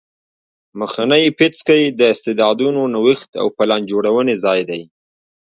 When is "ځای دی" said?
4.43-4.81